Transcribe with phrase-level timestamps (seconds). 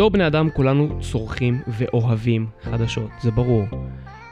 [0.00, 3.64] בתור בני אדם כולנו צורכים ואוהבים חדשות, זה ברור.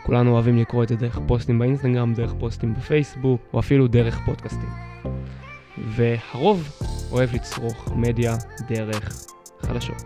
[0.03, 4.69] כולנו אוהבים לקרוא את זה דרך פוסטים באינסטגרם, דרך פוסטים בפייסבוק, או אפילו דרך פודקאסטים.
[5.89, 6.69] והרוב
[7.13, 8.37] אוהב לצרוך מדיה
[8.69, 9.27] דרך
[9.61, 10.03] חדשות.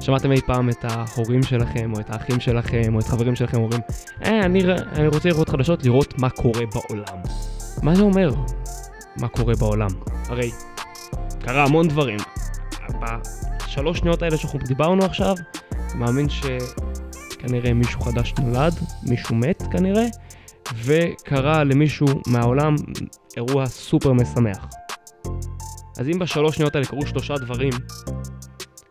[0.00, 3.80] שמעתם אי פעם את ההורים שלכם, או את האחים שלכם, או את חברים שלכם אומרים,
[4.24, 4.62] אה, אני,
[4.92, 7.22] אני רוצה לראות חדשות, לראות מה קורה בעולם.
[7.82, 8.30] מה זה אומר?
[9.20, 9.90] מה קורה בעולם?
[10.28, 10.50] הרי
[11.40, 12.18] קרה המון דברים.
[13.72, 15.34] בשלוש שניות האלה שאנחנו דיברנו עכשיו,
[15.94, 20.04] מאמין שכנראה מישהו חדש נולד, מישהו מת כנראה,
[20.84, 22.74] וקרה למישהו מהעולם
[23.36, 24.66] אירוע סופר משמח.
[25.98, 27.72] אז אם בשלוש שניות האלה קרו שלושה דברים,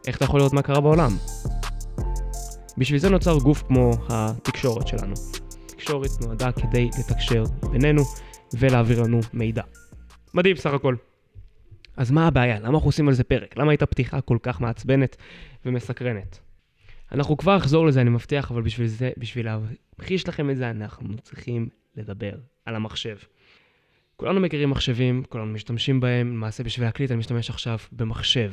[0.08, 1.17] איך אתה יכול לראות מה קרה בעולם?
[2.77, 5.13] בשביל זה נוצר גוף כמו התקשורת שלנו.
[5.66, 8.02] תקשורת נועדה כדי לתקשר בינינו
[8.53, 9.63] ולהעביר לנו מידע.
[10.34, 10.95] מדהים סך הכל.
[12.01, 12.59] אז מה הבעיה?
[12.59, 13.57] למה אנחנו עושים על זה פרק?
[13.57, 15.17] למה הייתה פתיחה כל כך מעצבנת
[15.65, 16.39] ומסקרנת?
[17.11, 21.17] אנחנו כבר נחזור לזה, אני מבטיח, אבל בשביל זה, בשביל להמחיש לכם את זה, אנחנו
[21.17, 22.31] צריכים לדבר
[22.66, 23.17] על המחשב.
[24.16, 28.52] כולנו מכירים מחשבים, כולנו משתמשים בהם, למעשה בשביל להקליט אני משתמש עכשיו במחשב.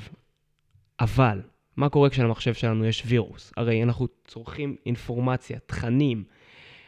[1.01, 1.41] אבל,
[1.77, 3.53] מה קורה כשלמחשב שלנו יש וירוס?
[3.57, 6.25] הרי אנחנו צורכים אינפורמציה, תכנים,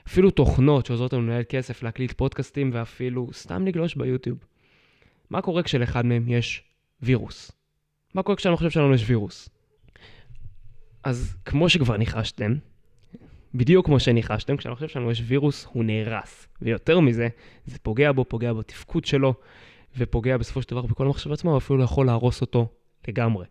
[0.09, 4.50] אפילו תוכנות שעוזרות לנו לנהל כסף, להקליט פודקאסטים ואפילו סתם לגלוש ביוטיוב.
[5.31, 6.63] מה קורה כשלאחד מהם יש
[7.03, 7.53] וירוס?
[8.15, 9.49] מה קורה כשלמחשב שלנו יש וירוס?
[11.05, 12.55] אז כמו שכבר ניחשתם,
[13.55, 16.49] בדיוק כמו שניחשתם, כשלמחשב שלנו יש וירוס, הוא נהרס.
[16.63, 17.29] ויותר מזה,
[17.67, 19.35] זה פוגע בו, פוגע בתפקוד שלו,
[19.97, 22.69] ופוגע בסופו של דבר בכל המחשב עצמו, ואפילו לא יכול להרוס אותו
[23.09, 23.47] לגמרי.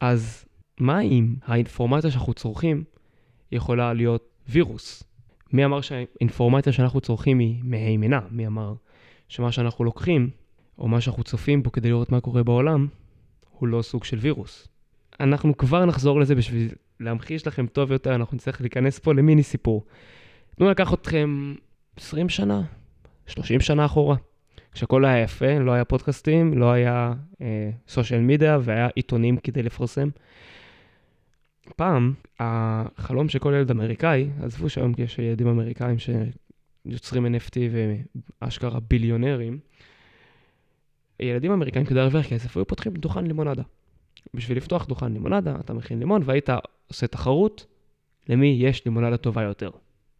[0.00, 0.44] אז
[0.80, 2.84] מה אם האינפורמציה שאנחנו צורכים
[3.52, 5.02] יכולה להיות וירוס?
[5.52, 8.20] מי אמר שהאינפורמציה שאנחנו צורכים היא מהימנה?
[8.30, 8.74] מי אמר
[9.28, 10.30] שמה שאנחנו לוקחים,
[10.78, 12.86] או מה שאנחנו צופים בו כדי לראות מה קורה בעולם,
[13.58, 14.68] הוא לא סוג של וירוס?
[15.20, 16.68] אנחנו כבר נחזור לזה בשביל
[17.00, 19.84] להמחיש לכם טוב יותר, אנחנו נצטרך להיכנס פה למיני סיפור.
[20.56, 21.54] תנו לקח אתכם
[21.96, 22.62] 20 שנה,
[23.26, 24.16] 30 שנה אחורה.
[24.72, 27.12] כשהכול היה יפה, לא היה פודקאסטים, לא היה
[27.88, 30.08] סושיאל אה, מדיה והיה עיתונים כדי לפרסם.
[31.76, 37.56] פעם, החלום של כל ילד אמריקאי, עזבו שהיום יש ילדים אמריקאים שיוצרים NFT
[38.42, 39.58] ואשכרה ביליונרים,
[41.20, 43.62] ילדים אמריקאים כדי להרוויח כסף היו פותחים דוכן לימונדה.
[44.34, 46.48] בשביל לפתוח דוכן לימונדה, אתה מכין לימון והיית
[46.86, 47.66] עושה תחרות
[48.28, 49.70] למי יש לימונדה טובה יותר.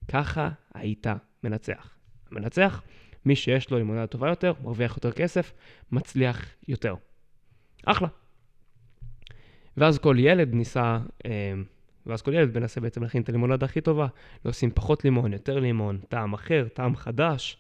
[0.08, 1.06] ככה היית
[1.44, 1.94] מנצח.
[2.30, 2.82] המנצח
[3.24, 5.52] מי שיש לו לימונדה טובה יותר, מרוויח יותר כסף,
[5.92, 6.94] מצליח יותר.
[7.86, 8.08] אחלה.
[9.76, 11.30] ואז כל ילד ניסה, אה,
[12.06, 14.06] ואז כל ילד מנסה בעצם להכין את הלימונדה הכי טובה,
[14.44, 17.56] לשים פחות לימון, יותר לימון, טעם אחר, טעם חדש,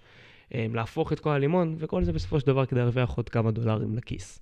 [0.54, 3.96] אה, להפוך את כל הלימון, וכל זה בסופו של דבר כדי להרוויח עוד כמה דולרים
[3.96, 4.40] לכיס.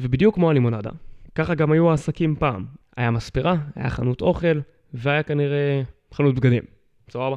[0.00, 0.90] ובדיוק כמו הלימונדה,
[1.34, 2.66] ככה גם היו העסקים פעם.
[2.96, 4.60] היה מספרה, היה חנות אוכל,
[4.94, 5.82] והיה כנראה
[6.14, 6.62] חנות בגדים.
[7.10, 7.36] סבבה?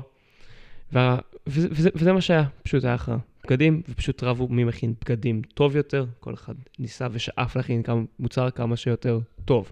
[0.92, 1.18] וה...
[1.48, 2.98] וזה, וזה, וזה מה שהיה, פשוט היה
[3.46, 8.50] בגדים, ופשוט רבו מי מכין בגדים טוב יותר, כל אחד ניסה ושאף להכין כמה, מוצר
[8.50, 9.72] כמה שיותר טוב.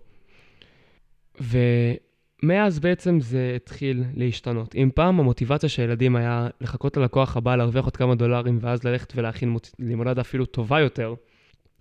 [1.41, 4.75] ומאז בעצם זה התחיל להשתנות.
[4.75, 9.13] אם פעם המוטיבציה של ילדים היה לחכות ללקוח הבא, להרוויח עוד כמה דולרים, ואז ללכת
[9.16, 9.72] ולהכין מוצ...
[9.79, 11.13] לימונדה אפילו טובה יותר,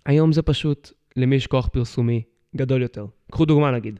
[0.05, 2.21] היום זה פשוט למי יש כוח פרסומי
[2.55, 3.05] גדול יותר.
[3.31, 3.99] קחו דוגמה נגיד,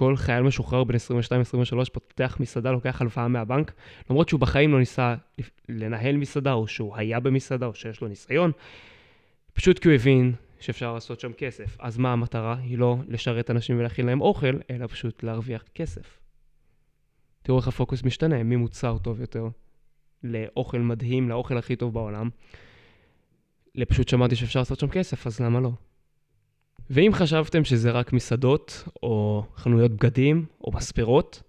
[0.00, 3.72] כל חייל משוחרר בין 22-23 פותח מסעדה, לוקח הלוואה מהבנק,
[4.10, 5.14] למרות שהוא בחיים לא ניסה
[5.68, 8.52] לנהל מסעדה, או שהוא היה במסעדה, או שיש לו ניסיון,
[9.52, 11.76] פשוט כי הוא הבין שאפשר לעשות שם כסף.
[11.80, 12.56] אז מה המטרה?
[12.56, 16.20] היא לא לשרת אנשים ולהכין להם אוכל, אלא פשוט להרוויח כסף.
[17.42, 19.48] תראו איך הפוקוס משתנה, ממוצר טוב יותר
[20.24, 22.30] לאוכל מדהים, לאוכל הכי טוב בעולם,
[23.74, 25.70] לפשוט שמעתי שאפשר לעשות שם כסף, אז למה לא?
[26.90, 31.42] ואם חשבתם שזה רק מסעדות, או חנויות בגדים, או מספרות,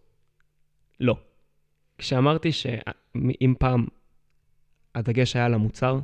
[0.99, 1.15] לא.
[1.97, 3.85] כשאמרתי שאם פעם
[4.95, 5.99] הדגש היה על המוצר,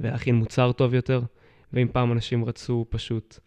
[0.00, 1.20] ולהכין מוצר טוב יותר,
[1.72, 3.38] ואם פעם אנשים רצו פשוט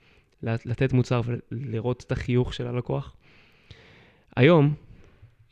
[0.43, 1.21] לתת מוצר
[1.51, 3.15] ולראות את החיוך של הלקוח,
[4.35, 4.73] היום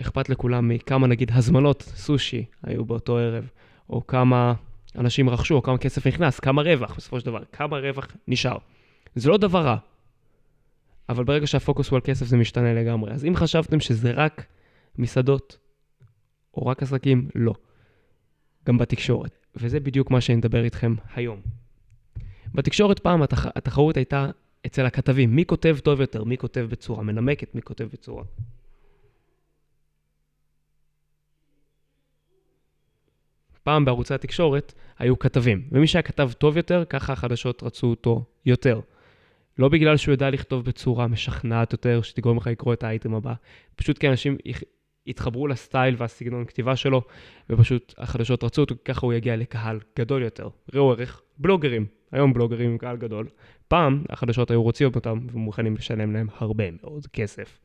[0.02, 3.50] אכפת לכולם מכמה נגיד הזמנות סושי היו באותו ערב,
[3.90, 4.54] או כמה
[4.96, 8.58] אנשים רכשו, או כמה כסף נכנס, כמה רווח בסופו של דבר, כמה רווח נשאר.
[9.16, 9.78] זה לא דבר רע,
[11.10, 13.12] אבל ברגע שהפוקוס הוא על כסף זה משתנה לגמרי.
[13.12, 14.46] אז אם חשבתם שזה רק
[14.98, 15.58] מסעדות,
[16.54, 17.54] או רק עסקים, לא.
[18.68, 19.38] גם בתקשורת.
[19.56, 21.42] וזה בדיוק מה שאני מדבר איתכם היום.
[22.54, 23.46] בתקשורת פעם התח...
[23.56, 24.30] התחרות הייתה
[24.66, 28.24] אצל הכתבים, מי כותב טוב יותר, מי כותב בצורה מנמקת, מי כותב בצורה...
[33.64, 38.80] פעם בערוצי התקשורת היו כתבים, ומי שהיה כתב טוב יותר, ככה החדשות רצו אותו יותר.
[39.62, 43.34] לא בגלל שהוא יודע לכתוב בצורה משכנעת יותר, שתגרום לך לקרוא את האייטם הבא,
[43.76, 44.38] פשוט כי אנשים
[45.06, 47.02] יתחברו לסטייל והסגנון כתיבה שלו,
[47.50, 50.50] ופשוט החדשות רצו אותו, ככה הוא יגיע לקהל גדול יותר.
[50.74, 53.28] ראו ערך, בלוגרים, היום בלוגרים עם קהל גדול.
[53.68, 57.60] פעם החדשות היו רוצים אותם ומוכנים לשלם להם הרבה מאוד כסף.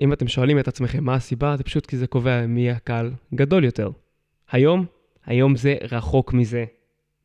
[0.00, 3.64] אם אתם שואלים את עצמכם מה הסיבה, זה פשוט כי זה קובע מי הקהל גדול
[3.64, 3.90] יותר.
[4.50, 4.86] היום,
[5.26, 6.64] היום זה רחוק מזה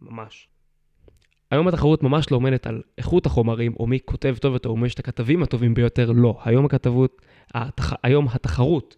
[0.02, 0.53] ממש.
[1.54, 4.88] היום התחרות ממש לא עומדת על איכות החומרים, או מי כותב טוב יותר, או מי
[4.88, 6.40] יש את הכתבים הטובים ביותר, לא.
[6.44, 7.22] היום הכתבות,
[7.54, 7.94] התח...
[8.04, 8.96] היום התחרות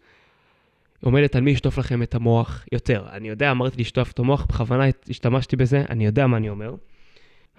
[1.04, 3.06] עומדת על מי ישטוף לכם את המוח יותר.
[3.12, 6.76] אני יודע, אמרתי לשטוף את המוח, בכוונה השתמשתי בזה, אני יודע מה אני אומר.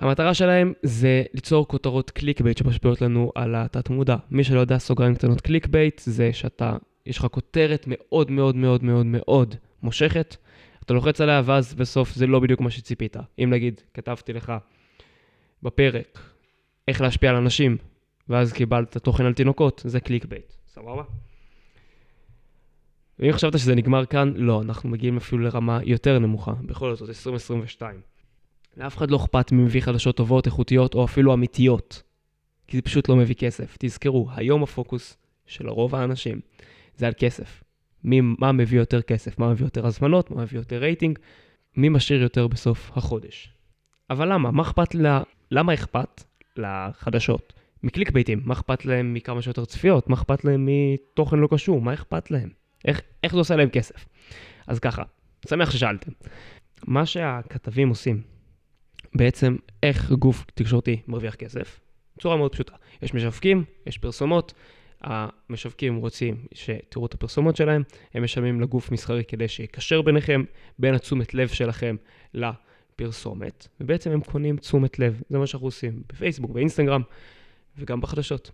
[0.01, 4.17] המטרה שלהם זה ליצור כותרות clickbait שמשפיעות לנו על התת מודע.
[4.31, 6.77] מי שלא יודע, סוגריים קטנות clickbait, זה שאתה,
[7.07, 10.37] יש לך כותרת מאוד מאוד מאוד מאוד מאוד מושכת,
[10.85, 13.17] אתה לוחץ עליה ואז בסוף זה לא בדיוק מה שציפית.
[13.39, 14.53] אם נגיד, כתבתי לך
[15.63, 16.19] בפרק
[16.89, 17.77] איך להשפיע על אנשים,
[18.29, 21.03] ואז קיבלת תוכן על תינוקות, זה clickbait, סבבה?
[23.19, 28.01] ואם חשבת שזה נגמר כאן, לא, אנחנו מגיעים אפילו לרמה יותר נמוכה, בכל זאת, 2022.
[28.77, 32.03] לאף אחד לא אכפת מי מביא חדשות טובות, איכותיות או אפילו אמיתיות,
[32.67, 33.77] כי זה פשוט לא מביא כסף.
[33.79, 35.17] תזכרו, היום הפוקוס
[35.47, 36.41] של רוב האנשים
[36.97, 37.63] זה על כסף.
[38.05, 41.19] מי, מה מביא יותר כסף, מה מביא יותר הזמנות, מה מביא יותר רייטינג,
[41.77, 43.53] מי משאיר יותר בסוף החודש.
[44.11, 44.51] אבל למה?
[44.51, 44.95] מה אכפת.
[45.51, 46.25] למה אכפת
[46.57, 47.53] לחדשות?
[47.83, 50.09] מקליק ביתים, מה אכפת להם מכמה שיותר צפיות?
[50.09, 51.81] מה אכפת להם מתוכן לא קשור?
[51.81, 52.49] מה אכפת להם?
[52.85, 54.09] איך, איך זה עושה להם כסף?
[54.67, 55.03] אז ככה,
[55.49, 56.13] שמח ששאלתם.
[56.87, 58.23] מה שהכתבים עושים,
[59.15, 61.81] בעצם איך גוף תקשורתי מרוויח כסף,
[62.17, 62.75] בצורה מאוד פשוטה.
[63.03, 64.55] יש משווקים, יש פרסומות,
[65.01, 67.83] המשווקים רוצים שתראו את הפרסומות שלהם,
[68.15, 70.45] הם משלמים לגוף מסחרי כדי שיקשר ביניכם,
[70.79, 71.97] בין התשומת לב שלכם
[73.01, 77.03] לפרסומת, ובעצם הם קונים תשומת לב, זה מה שאנחנו עושים בפייסבוק, באינסטגרם
[77.79, 78.51] וגם בחדשות.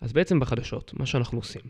[0.00, 1.62] אז בעצם בחדשות, מה שאנחנו עושים,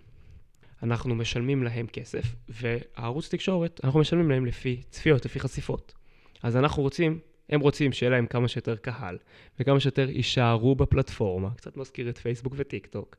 [0.82, 5.94] אנחנו משלמים להם כסף, והערוץ תקשורת, אנחנו משלמים להם לפי צפיות, לפי חשיפות.
[6.43, 7.19] אז אנחנו רוצים,
[7.49, 9.19] הם רוצים שיהיה להם כמה שיותר קהל,
[9.61, 13.17] וכמה שיותר יישארו בפלטפורמה, קצת מזכיר את פייסבוק וטיק טוק,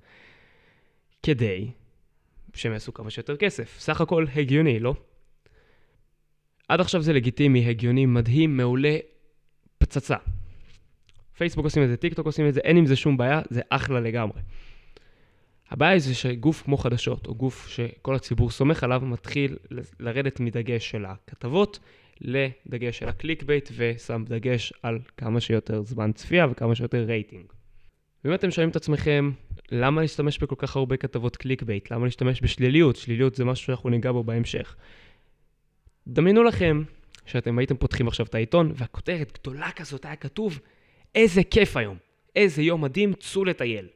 [1.23, 1.71] כדי
[2.53, 3.79] שהם יעשו כמה שיותר כסף.
[3.79, 4.95] סך הכל הגיוני, לא?
[6.67, 8.97] עד עכשיו זה לגיטימי, הגיוני, מדהים, מעולה,
[9.77, 10.15] פצצה.
[11.37, 13.61] פייסבוק עושים את זה, טיק טוק עושים את זה, אין עם זה שום בעיה, זה
[13.69, 14.41] אחלה לגמרי.
[15.69, 19.57] הבעיה זה שגוף כמו חדשות, או גוף שכל הציבור סומך עליו, מתחיל
[19.99, 21.79] לרדת מדגש של הכתבות
[22.21, 27.45] לדגש של ה clickbait, ושם דגש על כמה שיותר זמן צפייה וכמה שיותר רייטינג.
[28.25, 29.31] ואם אתם שואלים את עצמכם,
[29.71, 31.91] למה להשתמש בכל כך הרבה כתבות clickbait?
[31.91, 32.95] למה להשתמש בשליליות?
[32.95, 34.75] שליליות זה משהו שאנחנו ניגע בו בהמשך.
[36.07, 36.83] דמיינו לכם
[37.25, 40.59] שאתם הייתם פותחים עכשיו את העיתון, והכותרת גדולה כזאת היה כתוב,
[41.15, 41.97] איזה כיף היום,
[42.35, 43.87] איזה יום מדהים, צאו לטייל.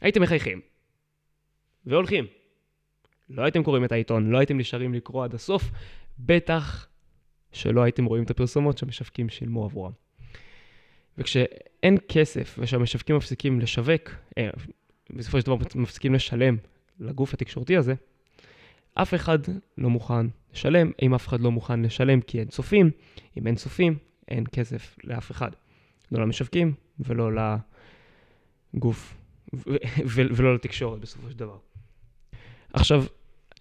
[0.00, 0.60] הייתם מחייכים.
[1.86, 2.26] והולכים.
[3.28, 5.70] לא הייתם קוראים את העיתון, לא הייתם נשארים לקרוא עד הסוף,
[6.18, 6.88] בטח
[7.52, 9.92] שלא הייתם רואים את הפרסומות שהמשווקים שילמו עבורם.
[11.18, 14.50] וכשאין כסף ושהמשווקים מפסיקים לשווק, אה,
[15.10, 16.56] בסופו של דבר מפסיקים לשלם
[17.00, 17.94] לגוף התקשורתי הזה,
[18.94, 19.38] אף אחד
[19.78, 20.90] לא מוכן לשלם.
[21.02, 22.90] אם אף אחד לא מוכן לשלם כי אין צופים,
[23.38, 23.98] אם אין צופים,
[24.28, 25.50] אין כסף לאף אחד.
[26.12, 27.30] לא למשווקים ולא
[28.74, 29.14] לגוף
[30.06, 31.56] ולא לתקשורת בסופו של דבר.
[32.72, 33.04] עכשיו,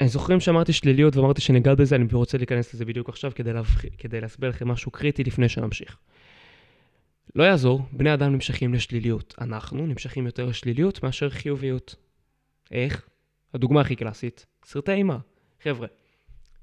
[0.02, 3.82] אני זוכרים שאמרתי שליליות ואמרתי שניגע בזה, אני רוצה להיכנס לזה בדיוק עכשיו כדי, להבח...
[3.98, 5.98] כדי להסביר לכם משהו קריטי לפני שנמשיך.
[7.36, 9.36] לא יעזור, בני אדם נמשכים לשליליות.
[9.42, 11.96] אנחנו נמשכים יותר לשליליות מאשר חיוביות.
[12.72, 13.10] איך?
[13.54, 15.18] הדוגמה הכי קלאסית, סרטי אימה.
[15.64, 15.88] חבר'ה,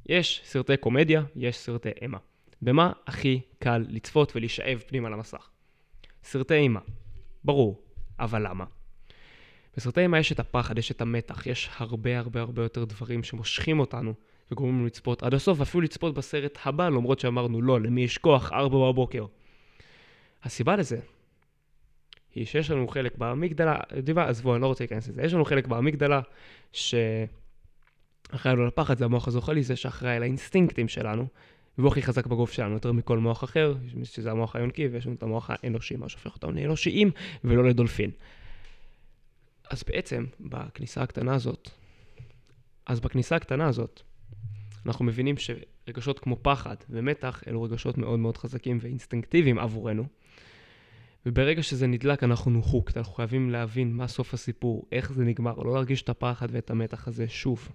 [0.06, 2.18] יש סרטי קומדיה, יש סרטי אימה.
[2.62, 5.48] במה הכי קל לצפות ולהישאב פנימה למסך?
[6.24, 6.80] סרטי אימה.
[7.44, 7.82] ברור,
[8.18, 8.64] אבל למה?
[9.76, 13.80] בסרטי אימה יש את הפחד, יש את המתח, יש הרבה הרבה הרבה יותר דברים שמושכים
[13.80, 14.14] אותנו
[14.50, 18.52] וגורמים לנו לצפות עד הסוף, ואפילו לצפות בסרט הבא, למרות שאמרנו לא, למי יש כוח,
[18.52, 19.26] ארבע בבוקר.
[20.42, 21.00] הסיבה לזה
[22.34, 25.44] היא שיש לנו חלק באמיגדלה, יודעים מה, עזבו, אני לא רוצה להיכנס לזה, יש לנו
[25.44, 26.20] חלק באמיגדלה
[26.72, 31.26] שאחראי לו לפחד, זה המוח הזוחלי, זה שאחראי על האינסטינקטים שלנו,
[31.78, 35.22] והוא הכי חזק בגוף שלנו, יותר מכל מוח אחר, שזה המוח היונקי, ויש לנו את
[35.22, 37.10] המוח האנושי, מה שהופך אותנו לאנושיים
[37.44, 38.10] ולא לדולפין.
[39.70, 41.70] אז בעצם, בכניסה הקטנה הזאת,
[42.86, 44.02] אז בכניסה הקטנה הזאת,
[44.86, 50.04] אנחנו מבינים שרגשות כמו פחד ומתח אלו רגשות מאוד מאוד חזקים ואינסטינקטיביים עבורנו.
[51.28, 55.74] וברגע שזה נדלק אנחנו הוקט, אנחנו חייבים להבין מה סוף הסיפור, איך זה נגמר, לא
[55.74, 57.68] להרגיש את הפחד ואת המתח הזה שוב.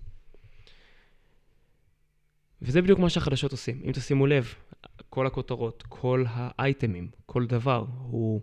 [2.61, 3.81] וזה בדיוק מה שהחדשות עושים.
[3.85, 4.53] אם תשימו לב,
[5.09, 8.41] כל הכותרות, כל האייטמים, כל דבר הוא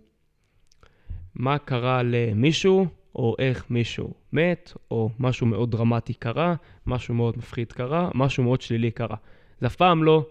[1.35, 6.55] מה קרה למישהו, או איך מישהו מת, או משהו מאוד דרמטי קרה,
[6.87, 9.17] משהו מאוד מפחיד קרה, משהו מאוד שלילי קרה.
[9.61, 10.27] זה אף פעם לא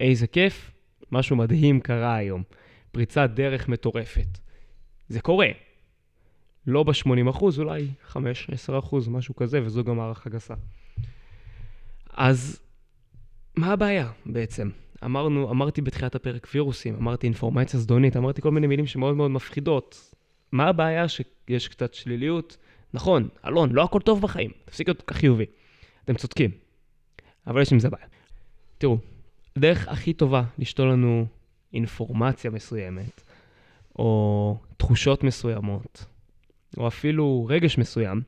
[0.00, 0.70] איזה כיף,
[1.12, 2.42] משהו מדהים קרה היום.
[2.92, 4.38] פריצת דרך מטורפת.
[5.08, 5.48] זה קורה.
[6.66, 8.16] לא ב-80 אחוז, אולי 5-10
[8.78, 10.54] אחוז, משהו כזה, וזו גם הערכה גסה.
[12.10, 12.60] אז
[13.56, 14.70] מה הבעיה בעצם?
[15.04, 20.14] אמרנו, אמרתי בתחילת הפרק וירוסים, אמרתי אינפורמציה זדונית, אמרתי כל מיני מילים שמאוד מאוד מפחידות.
[20.52, 22.56] מה הבעיה שיש קצת שליליות?
[22.94, 25.46] נכון, אלון, לא הכל טוב בחיים, תפסיק להיות כל כך חיובי.
[26.04, 26.50] אתם צודקים,
[27.46, 28.06] אבל יש עם זה בעיה.
[28.78, 28.98] תראו,
[29.56, 31.26] הדרך הכי טובה לשתול לנו
[31.74, 33.22] אינפורמציה מסוימת,
[33.98, 36.04] או תחושות מסוימות,
[36.76, 38.22] או אפילו רגש מסוים,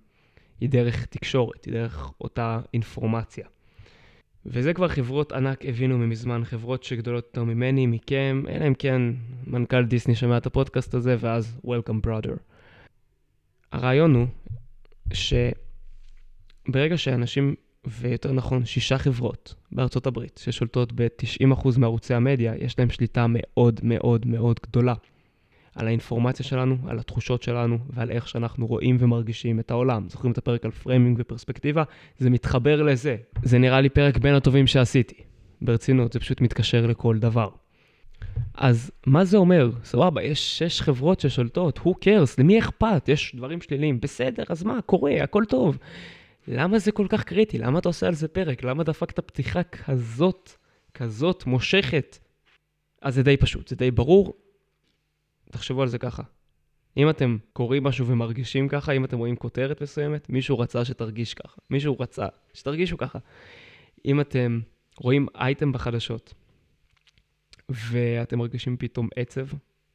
[0.61, 3.47] היא דרך תקשורת, היא דרך אותה אינפורמציה.
[4.47, 9.03] וזה כבר חברות ענק הבינו ממזמן, חברות שגדולות יותר ממני, מכם, אלא אם כן
[9.47, 12.37] מנכ"ל דיסני שומע את הפודקאסט הזה, ואז Welcome brother.
[13.73, 14.27] הרעיון הוא
[15.13, 17.55] שברגע שאנשים,
[17.87, 24.27] ויותר נכון, שישה חברות בארצות הברית, ששולטות ב-90% מערוצי המדיה, יש להם שליטה מאוד מאוד
[24.27, 24.95] מאוד גדולה
[25.75, 30.09] על האינפורמציה שלנו, על התחושות שלנו ועל איך שאנחנו רואים ומרגישים את העולם.
[30.09, 31.83] זוכרים את הפרק על framing ופרספקטיבה?
[32.19, 33.17] זה מתחבר לזה.
[33.43, 35.15] זה נראה לי פרק בין הטובים שעשיתי.
[35.63, 37.49] ברצינות, זה פשוט מתקשר לכל דבר.
[38.55, 39.71] אז מה זה אומר?
[39.85, 43.09] סבבה, יש שש חברות ששולטות, who cares, למי אכפת?
[43.09, 45.79] יש דברים שליליים, בסדר, אז מה, קורה, הכל טוב.
[46.49, 47.59] למה זה כל כך קריטי?
[47.59, 48.65] למה אתה עושה על זה פרק?
[48.65, 50.51] למה דפקת פתיחה כזאת,
[50.95, 52.19] כזאת מושכת?
[53.03, 54.35] אז זה די פשוט, זה די ברור,
[55.51, 56.23] תחשבו על זה ככה.
[56.97, 61.57] אם אתם קוראים משהו ומרגישים ככה, אם אתם רואים כותרת מסוימת, מישהו רצה שתרגיש ככה.
[61.71, 63.19] מישהו רצה שתרגישו ככה.
[64.05, 64.61] אם אתם
[64.99, 66.35] רואים אייטם בחדשות,
[67.69, 69.47] ואתם מרגישים פתאום עצב,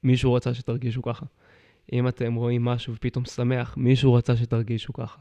[0.03, 1.25] מישהו רצה שתרגישו ככה.
[1.93, 5.19] אם אתם רואים משהו ופתאום שמח, מישהו רצה שתרגישו ככה.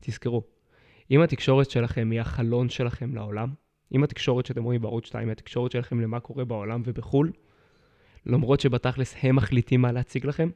[0.00, 0.42] תזכרו,
[1.10, 3.48] אם התקשורת שלכם היא החלון שלכם לעולם,
[3.94, 7.32] אם התקשורת שאתם רואים בערוץ 2 היא התקשורת שלכם למה קורה בעולם ובחו"ל,
[8.26, 10.50] למרות שבתכלס הם מחליטים מה להציג לכם,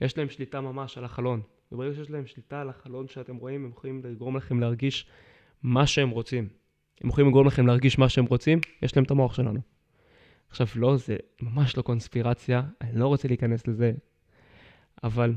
[0.00, 1.42] יש להם שליטה ממש על החלון.
[1.72, 5.06] וברגע שיש להם שליטה על החלון שאתם רואים, הם יכולים לגרום לכם להרגיש
[5.62, 6.48] מה שהם רוצים.
[7.00, 9.60] הם יכולים לגרום לכם להרגיש מה שהם רוצים, יש להם את המוח שלנו.
[10.50, 13.92] עכשיו, לא, זה ממש לא קונספירציה, אני לא רוצה להיכנס לזה,
[15.04, 15.34] אבל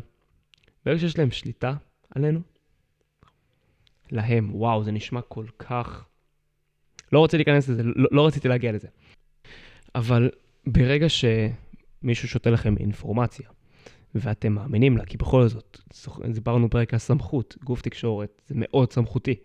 [0.85, 1.73] ברגע שיש להם שליטה
[2.15, 2.39] עלינו,
[4.11, 6.05] להם, וואו, זה נשמע כל כך...
[7.11, 8.87] לא רוצה להיכנס לזה, לא, לא רציתי להגיע לזה.
[9.95, 10.29] אבל
[10.67, 13.49] ברגע שמישהו שותה לכם אינפורמציה,
[14.15, 15.79] ואתם מאמינים לה, כי בכל זאת,
[16.33, 19.35] דיברנו פרק על סמכות, גוף תקשורת, זה מאוד סמכותי.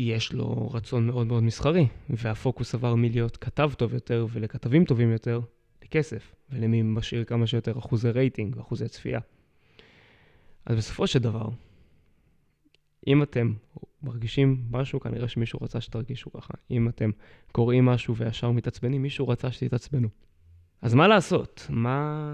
[0.00, 5.40] יש לו רצון מאוד מאוד מסחרי, והפוקוס עבר מלהיות כתב טוב יותר ולכתבים טובים יותר,
[5.84, 9.20] לכסף, ולמי משאיר כמה שיותר אחוזי רייטינג ואחוזי צפייה.
[10.66, 11.48] אז בסופו של דבר,
[13.06, 13.52] אם אתם
[14.02, 16.54] מרגישים משהו, כנראה שמישהו רצה שתרגישו ככה.
[16.70, 17.10] אם אתם
[17.52, 20.08] קוראים משהו וישר מתעצבנים, מישהו רצה שתתעצבנו.
[20.82, 21.66] אז מה לעשות?
[21.70, 22.30] מה...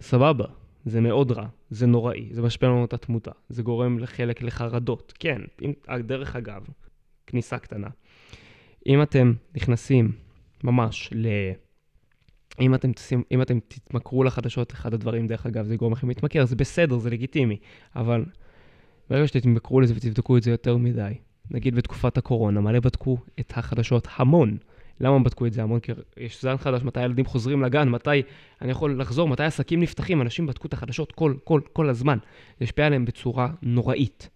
[0.00, 0.44] סבבה,
[0.84, 5.12] זה מאוד רע, זה נוראי, זה משפיע לנו את התמותה, זה גורם לחלק לחרדות.
[5.18, 6.66] כן, אם, דרך אגב,
[7.26, 7.88] כניסה קטנה.
[8.86, 10.12] אם אתם נכנסים
[10.64, 11.26] ממש ל...
[12.60, 16.44] אם אתם, תשים, אם אתם תתמכרו לחדשות, אחד הדברים, דרך אגב, זה יגרום לכם להתמכר,
[16.44, 17.56] זה בסדר, זה לגיטימי,
[17.96, 18.24] אבל
[19.10, 21.12] ברגע שתתמכרו לזה ותבדקו את זה יותר מדי,
[21.50, 24.56] נגיד בתקופת הקורונה, מלא בדקו את החדשות המון.
[25.00, 25.80] למה בדקו את זה המון?
[25.80, 28.22] כי יש זן חדש, מתי הילדים חוזרים לגן, מתי
[28.62, 32.18] אני יכול לחזור, מתי עסקים נפתחים, אנשים בדקו את החדשות כל, כל, כל הזמן.
[32.58, 34.28] זה השפיע עליהם בצורה נוראית.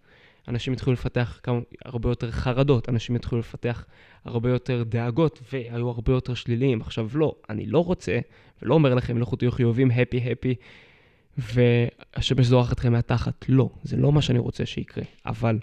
[0.47, 3.85] אנשים התחילו לפתח כמה, הרבה יותר חרדות, אנשים התחילו לפתח
[4.25, 6.81] הרבה יותר דאגות, והיו הרבה יותר שליליים.
[6.81, 8.19] עכשיו, לא, אני לא רוצה,
[8.61, 10.55] ולא אומר לכם, לכו תהיו חיובים, הפי, הפי,
[11.39, 13.45] והשמש זורחת אתכם מהתחת.
[13.49, 15.03] לא, זה לא מה שאני רוצה שיקרה.
[15.25, 15.59] אבל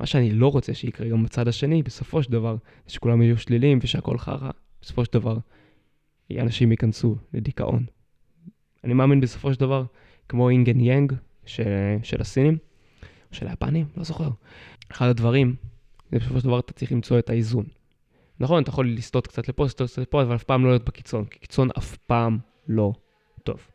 [0.00, 2.56] מה שאני לא רוצה שיקרה גם בצד השני, בסופו של דבר,
[2.86, 4.50] זה שכולם יהיו שליליים ושהכול חרא.
[4.82, 5.36] בסופו של דבר,
[6.32, 7.84] אנשים ייכנסו לדיכאון.
[8.84, 9.84] אני מאמין בסופו של דבר,
[10.28, 11.12] כמו אינגן יאנג
[11.46, 11.64] של,
[12.02, 12.58] של הסינים,
[13.02, 14.30] או של היפנים, לא זוכר.
[14.90, 15.54] אחד הדברים,
[16.12, 17.64] זה בסופו של דבר אתה צריך למצוא את האיזון.
[18.40, 21.24] נכון, אתה יכול לסטות קצת לפה, לסטות קצת לפה, אבל אף פעם לא להיות בקיצון,
[21.24, 22.92] כי קיצון אף פעם לא
[23.42, 23.68] טוב.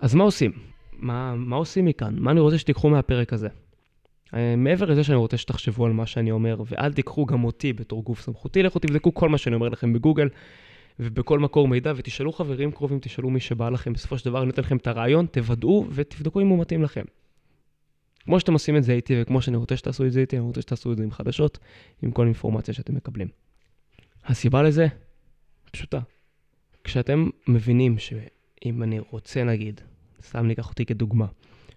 [0.00, 0.52] אז מה עושים?
[0.92, 2.14] מה, מה עושים מכאן?
[2.18, 3.48] מה אני רוצה שתיקחו מהפרק הזה?
[4.34, 8.02] אה, מעבר לזה שאני רוצה שתחשבו על מה שאני אומר, ואל תיקחו גם אותי בתור
[8.02, 10.28] גוף סמכותי, לכו תבדקו כל מה שאני אומר לכם בגוגל
[11.00, 13.92] ובכל מקור מידע, ותשאלו חברים קרובים, תשאלו מי שבא לכם.
[13.92, 17.04] בסופו של דבר אני נותן לכם את הרעיון, תוודאו ותבדקו אם הוא מתאים לכם.
[18.24, 20.60] כמו שאתם עושים את זה איתי, וכמו שאני רוצה שתעשו את זה איתי, אני רוצה
[20.60, 21.58] שתעשו את זה עם חדשות,
[22.02, 23.28] עם כל אינפורמציה שאתם מקבלים.
[24.24, 24.86] הסיבה לזה
[25.72, 26.00] פשוטה.
[26.84, 28.12] כשאתם מבינים ש...
[28.64, 29.80] אם אני רוצה נגיד,
[30.22, 31.26] סתם ניקח אותי כדוגמה,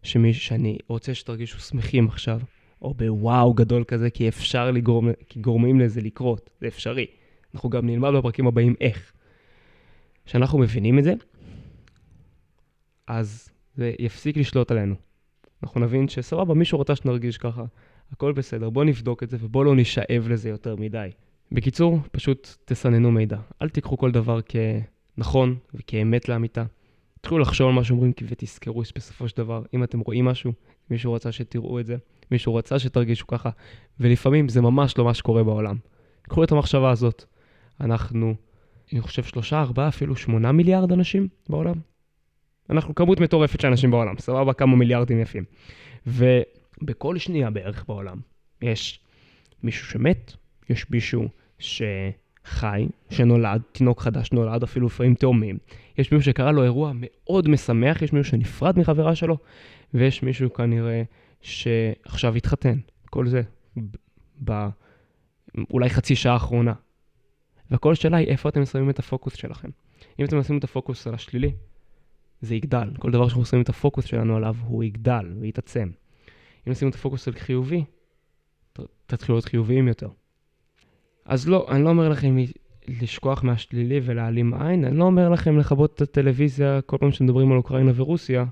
[0.03, 2.41] שמי שאני רוצה שתרגישו שמחים עכשיו,
[2.82, 7.06] או בוואו גדול כזה, כי אפשר לגרום, כי גורמים לזה לקרות, זה אפשרי.
[7.53, 9.12] אנחנו גם נלמד בפרקים הבאים איך.
[10.25, 11.13] כשאנחנו מבינים את זה,
[13.08, 14.96] אז זה יפסיק לשלוט עלינו.
[15.63, 17.63] אנחנו נבין שסבבה, מישהו רוצה שנרגיש ככה,
[18.12, 21.10] הכל בסדר, בואו נבדוק את זה ובואו לא נשאב לזה יותר מדי.
[21.51, 23.38] בקיצור, פשוט תסננו מידע.
[23.62, 26.63] אל תיקחו כל דבר כנכון וכאמת לאמיתה.
[27.27, 30.53] תתחילו לחשוב על מה שאומרים ותזכרו שבסופו של דבר, אם אתם רואים משהו,
[30.89, 31.96] מישהו רצה שתראו את זה,
[32.31, 33.50] מישהו רצה שתרגישו ככה,
[34.00, 35.75] ולפעמים זה ממש לא מה שקורה בעולם.
[36.22, 37.24] קחו את המחשבה הזאת.
[37.81, 38.36] אנחנו,
[38.93, 41.75] אני חושב, שלושה, ארבעה, אפילו שמונה מיליארד אנשים בעולם.
[42.69, 44.53] אנחנו כמות מטורפת של אנשים בעולם, סבבה?
[44.53, 45.43] כמה מיליארדים יפים.
[46.07, 48.19] ובכל שנייה בערך בעולם
[48.62, 49.00] יש
[49.63, 50.34] מישהו שמת,
[50.69, 51.29] יש מישהו
[52.48, 55.58] שחי, שנולד, תינוק חדש נולד, אפילו לפעמים תאומים.
[55.98, 59.38] יש מישהו שקרה לו אירוע מאוד משמח, יש מישהו שנפרד מחברה שלו,
[59.94, 61.04] ויש מישהו כנראה
[61.42, 62.77] שעכשיו התחתן.
[63.10, 63.42] כל זה
[64.44, 64.68] ב...
[65.72, 66.74] אולי חצי שעה האחרונה.
[67.72, 69.70] והכל שאלה היא איפה אתם שמים את הפוקוס שלכם.
[70.20, 71.51] אם אתם שמים את הפוקוס על השלילי,
[72.42, 72.89] זה יגדל.
[73.00, 75.89] כל דבר שאנחנו שמים את הפוקוס שלנו עליו, הוא יגדל ויתעצם.
[76.68, 77.84] אם נשים את הפוקוס על חיובי,
[79.06, 80.10] תתחילו להיות חיוביים יותר.
[81.27, 82.36] אז לא, אני לא אומר לכם
[82.88, 87.57] לשכוח מהשלילי ולהעלים עין, אני לא אומר לכם לכבות את הטלוויזיה כל פעם שמדברים על
[87.57, 88.46] אוקראינה ורוסיה.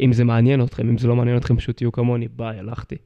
[0.00, 2.96] אם זה מעניין אתכם, אם זה לא מעניין אתכם, פשוט תהיו כמוני, ביי, הלכתי.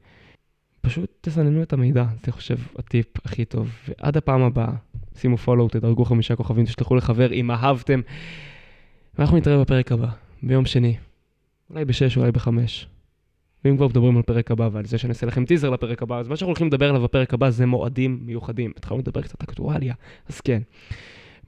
[0.81, 3.69] פשוט תסננו את המידע, זה חושב הטיפ הכי טוב.
[3.87, 4.71] ועד הפעם הבאה,
[5.17, 8.01] שימו פולו, תדרגו חמישה כוכבים, תשלחו לחבר אם אהבתם.
[9.17, 10.09] ואנחנו נתראה בפרק הבא,
[10.43, 10.97] ביום שני.
[11.69, 12.87] אולי בשש, אולי בחמש.
[13.65, 16.27] ואם כבר מדברים על פרק הבא ועל זה שאני אעשה לכם טיזר לפרק הבא, אז
[16.27, 18.71] מה שאנחנו הולכים לדבר עליו בפרק הבא זה מועדים מיוחדים.
[18.77, 19.93] התחלנו לדבר קצת אקטואליה,
[20.29, 20.61] אז כן.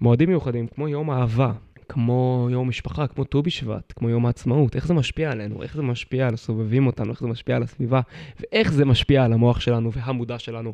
[0.02, 1.54] מועדים מיוחדים, כמו יום אהבה,
[1.90, 5.82] כמו יום משפחה, כמו ט"ו בשבט, כמו יום העצמאות, איך זה משפיע עלינו, איך זה
[5.82, 8.02] משפיע על הסובבים אותנו, איך זה משפיע על הסביבה,
[8.40, 10.74] ואיך זה משפיע על המוח שלנו והמודע שלנו.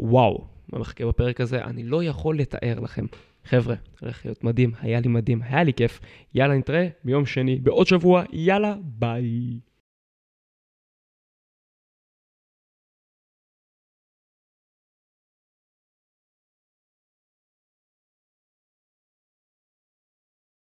[0.00, 1.64] וואו, מה מחכה בפרק הזה?
[1.64, 3.06] אני לא יכול לתאר לכם.
[3.44, 6.00] חבר'ה, הולך להיות מדהים, היה לי מדהים, היה לי כיף.
[6.34, 9.58] יאללה, נתראה ביום שני, בעוד שבוע, יאללה, ביי.